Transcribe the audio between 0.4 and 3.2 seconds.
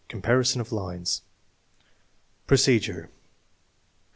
of lines Procedure.